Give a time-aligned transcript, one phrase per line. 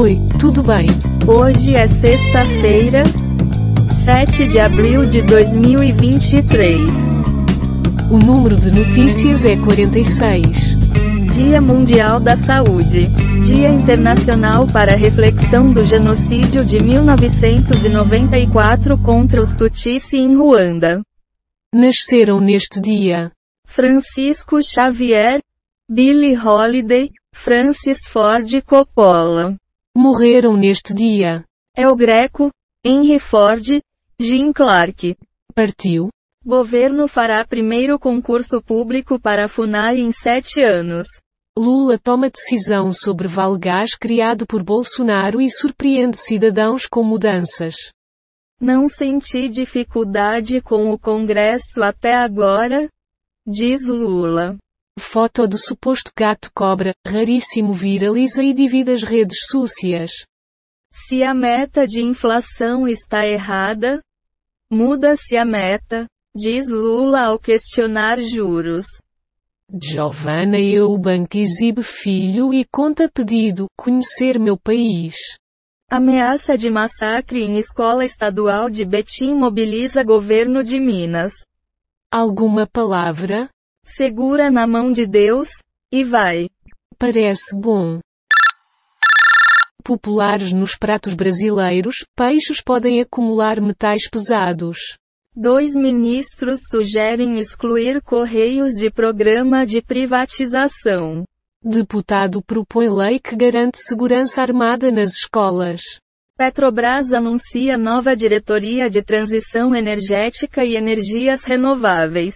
[0.00, 0.86] Oi, tudo bem?
[1.26, 3.02] Hoje é sexta-feira,
[4.04, 6.88] 7 de abril de 2023.
[8.08, 10.76] O número de notícias é 46.
[11.34, 13.08] Dia Mundial da Saúde.
[13.44, 21.02] Dia Internacional para a Reflexão do Genocídio de 1994 contra os Tutsi em Ruanda.
[21.74, 23.32] Nasceram neste dia
[23.64, 25.40] Francisco Xavier,
[25.90, 29.56] Billie Holiday, Francis Ford Coppola.
[30.00, 31.44] Morreram neste dia
[31.76, 32.52] El Greco,
[32.84, 33.82] Henry Ford,
[34.20, 35.16] Jim Clark.
[35.52, 36.08] Partiu
[36.46, 41.08] Governo fará primeiro concurso público para FUNAI em sete anos.
[41.58, 47.74] Lula toma decisão sobre Valgás criado por Bolsonaro e surpreende cidadãos com mudanças.
[48.60, 52.88] Não senti dificuldade com o Congresso até agora,
[53.44, 54.56] diz Lula.
[54.98, 60.10] Foto do suposto gato cobra, raríssimo viraliza e divide as redes sociais.
[60.90, 64.02] Se a meta de inflação está errada,
[64.70, 68.86] muda-se a meta, diz Lula ao questionar juros.
[69.70, 75.14] Giovanna Eubank exibe filho e conta pedido, conhecer meu país.
[75.90, 81.32] Ameaça de massacre em escola estadual de Betim mobiliza governo de Minas.
[82.10, 83.48] Alguma palavra?
[83.90, 85.48] Segura na mão de Deus,
[85.90, 86.50] e vai.
[86.98, 88.00] Parece bom.
[89.82, 94.76] Populares nos pratos brasileiros, peixes podem acumular metais pesados.
[95.34, 101.24] Dois ministros sugerem excluir Correios de programa de privatização.
[101.64, 105.80] Deputado propõe lei que garante segurança armada nas escolas.
[106.36, 112.34] Petrobras anuncia nova diretoria de transição energética e energias renováveis.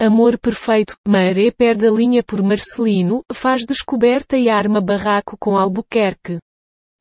[0.00, 6.38] Amor perfeito, Maré perde a linha por Marcelino, faz descoberta e arma barraco com Albuquerque.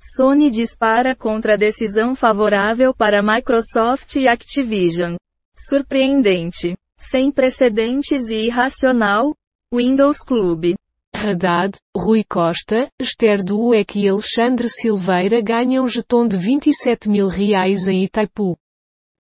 [0.00, 5.14] Sony dispara contra a decisão favorável para Microsoft e Activision.
[5.54, 6.74] Surpreendente.
[6.98, 9.36] Sem precedentes e irracional,
[9.72, 10.74] Windows Club.
[11.14, 18.02] Haddad, Rui Costa, Esther Dueck e Alexandre Silveira ganham jeton de 27 mil reais em
[18.04, 18.58] Itaipu.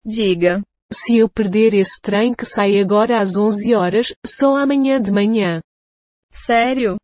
[0.05, 0.61] Diga.
[0.91, 5.61] Se eu perder esse trem que sai agora às 11 horas, só amanhã de manhã.
[6.31, 6.95] Sério?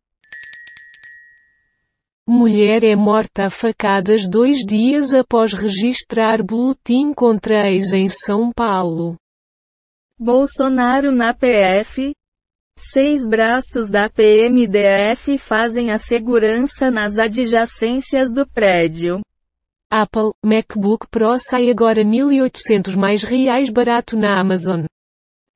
[2.26, 9.16] Mulher é morta a facadas dois dias após registrar boletim contra ex em São Paulo.
[10.18, 12.14] Bolsonaro na PF?
[12.78, 19.20] Seis braços da PMDF fazem a segurança nas adjacências do prédio.
[19.96, 24.86] Apple, MacBook Pro sai agora 1.800 mais reais barato na Amazon.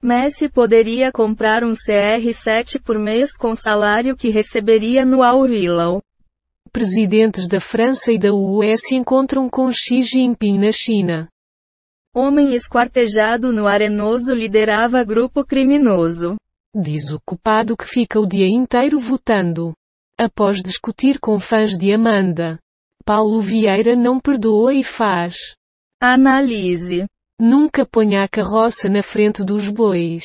[0.01, 6.01] Messi poderia comprar um CR7 por mês com salário que receberia no Aurilo.
[6.71, 11.29] Presidentes da França e da US encontram com Xi Jinping na China.
[12.15, 16.37] Homem esquartejado no Arenoso liderava grupo criminoso.
[16.73, 19.73] Diz o culpado que fica o dia inteiro votando.
[20.17, 22.57] Após discutir com fãs de Amanda.
[23.09, 25.57] Paulo Vieira não perdoa e faz.
[25.99, 27.07] Analise.
[27.41, 30.25] Nunca ponha a carroça na frente dos bois.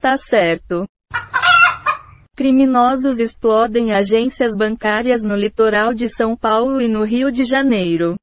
[0.00, 0.86] Tá certo.
[2.36, 8.14] Criminosos explodem agências bancárias no litoral de São Paulo e no Rio de Janeiro.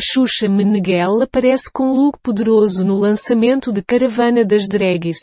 [0.00, 5.18] Xuxa Meneghel aparece com look poderoso no lançamento de Caravana das Drags.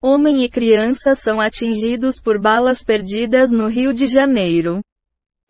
[0.00, 4.84] Homem e criança são atingidos por balas perdidas no Rio de Janeiro.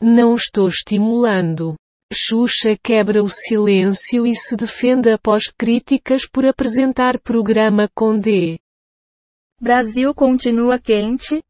[0.03, 1.77] Não estou estimulando.
[2.13, 8.59] Xuxa quebra o silêncio e se defende após críticas por apresentar programa com D.
[9.61, 11.43] Brasil continua quente,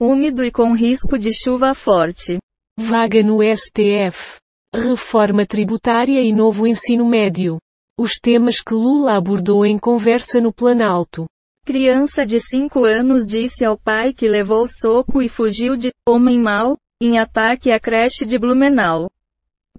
[0.00, 2.38] úmido e com risco de chuva forte.
[2.78, 4.38] Vaga no STF.
[4.74, 7.58] Reforma tributária e novo ensino médio.
[7.98, 11.26] Os temas que Lula abordou em conversa no Planalto.
[11.64, 16.76] Criança de 5 anos disse ao pai que levou soco e fugiu de homem mau
[17.00, 19.10] em ataque à creche de Blumenau.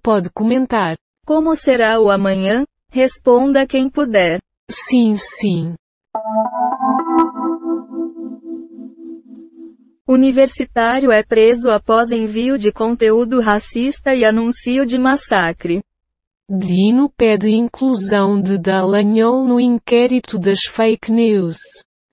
[0.03, 0.95] Pode comentar.
[1.25, 2.63] Como será o amanhã?
[2.91, 4.39] Responda quem puder.
[4.69, 5.75] Sim, sim.
[10.07, 15.81] Universitário é preso após envio de conteúdo racista e anúncio de massacre.
[16.49, 21.57] Dino pede inclusão de Dallagnol no inquérito das fake news.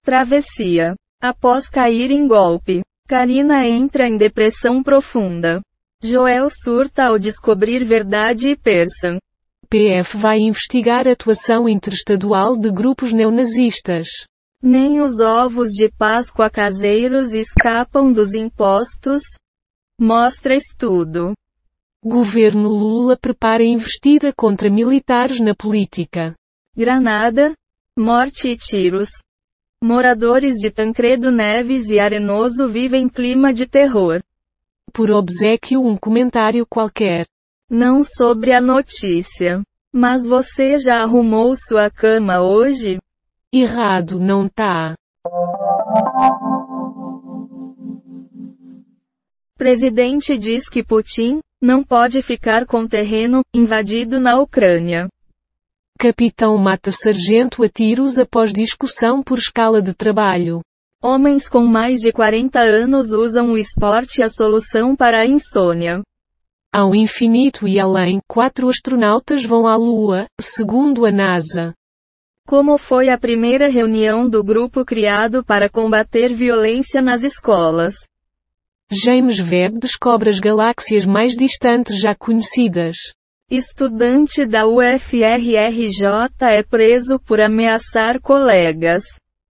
[0.02, 0.96] Travessia.
[1.20, 5.60] Após cair em golpe, Karina entra em depressão profunda.
[6.02, 9.18] Joel surta ao descobrir verdade e persa.
[9.68, 14.08] PF vai investigar atuação interestadual de grupos neonazistas.
[14.62, 19.22] Nem os ovos de Páscoa caseiros escapam dos impostos.
[20.00, 21.34] Mostra estudo.
[22.02, 26.34] Governo Lula prepara investida contra militares na política.
[26.74, 27.52] Granada,
[27.98, 29.10] morte e tiros.
[29.86, 34.22] Moradores de Tancredo Neves e Arenoso vivem clima de terror.
[34.94, 37.26] Por obsequio um comentário qualquer.
[37.68, 39.62] Não sobre a notícia.
[39.92, 42.98] Mas você já arrumou sua cama hoje?
[43.52, 44.94] Errado não tá.
[49.58, 55.10] Presidente diz que Putin não pode ficar com terreno invadido na Ucrânia.
[55.98, 60.60] Capitão mata sargento a tiros após discussão por escala de trabalho.
[61.02, 66.02] Homens com mais de 40 anos usam o esporte a solução para a insônia.
[66.72, 71.72] Ao infinito e além, quatro astronautas vão à Lua, segundo a NASA.
[72.46, 77.94] Como foi a primeira reunião do grupo criado para combater violência nas escolas?
[78.90, 82.96] James Webb descobre as galáxias mais distantes já conhecidas.
[83.50, 86.06] Estudante da UFRRJ
[86.40, 89.04] é preso por ameaçar colegas.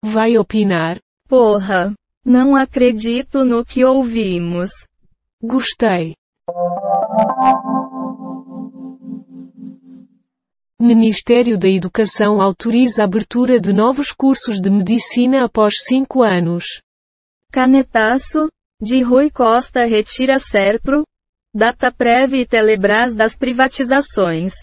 [0.02, 0.98] Vai opinar?
[1.28, 1.94] Porra!
[2.24, 4.70] Não acredito no que ouvimos.
[5.44, 6.14] Gostei.
[10.80, 16.82] Ministério da Educação autoriza a abertura de novos cursos de medicina após cinco anos.
[17.52, 18.48] Canetaço,
[18.82, 21.04] de Rui Costa retira Serpro,
[21.54, 24.54] Dataprev e Telebrás das privatizações.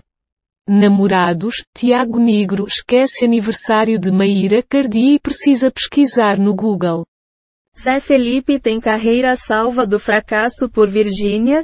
[0.67, 7.05] Namorados, Tiago Negro esquece aniversário de Maíra Cardi e precisa pesquisar no Google.
[7.79, 11.63] Zé Felipe tem carreira salva do fracasso por Virgínia?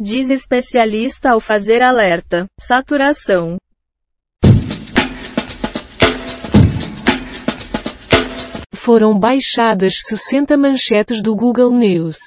[0.00, 2.48] Diz especialista ao fazer alerta.
[2.58, 3.58] Saturação.
[8.74, 12.18] Foram baixadas 60 manchetes do Google News.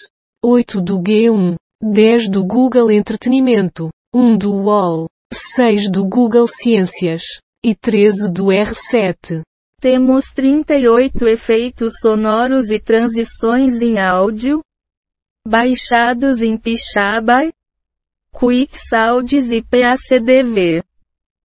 [0.41, 1.57] 8 do G1.
[1.81, 3.87] 10 do Google Entretenimento.
[4.13, 5.07] 1 do UOL.
[5.33, 7.23] 6 do Google Ciências.
[7.63, 9.43] E 13 do R7.
[9.79, 14.61] Temos 38 efeitos sonoros e transições em áudio,
[15.47, 17.53] baixados em Pixabay,
[18.33, 20.83] QuickSounds e PACDV.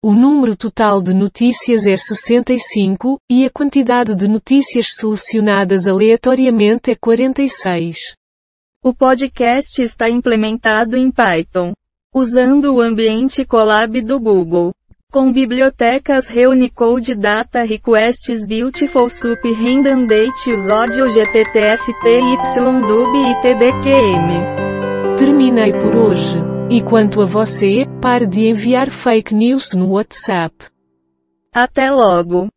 [0.02, 6.96] O número total de notícias é 65, e a quantidade de notícias selecionadas aleatoriamente é
[6.96, 8.16] 46.
[8.86, 11.72] O podcast está implementado em Python,
[12.14, 14.74] usando o ambiente Colab do Google.
[15.10, 25.18] Com bibliotecas Reunicode Data Requests Beautiful Sup Random Date Use Audio GTTSP YDub e TDQM.
[25.18, 26.36] Terminei por hoje.
[26.70, 30.54] E quanto a você, pare de enviar fake news no WhatsApp.
[31.54, 32.50] Até logo.